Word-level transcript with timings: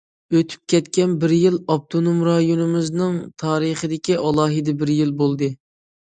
ئۆتۈپ 0.37 0.61
كەتكەن 0.73 1.11
بىر 1.23 1.33
يىل 1.35 1.59
ئاپتونوم 1.73 2.23
رايونىمىزنىڭ 2.29 3.21
تارىخىدىكى 3.45 4.19
ئالاھىدە 4.27 4.77
بىر 4.83 4.95
يىل 4.97 5.15
بولدى. 5.23 5.53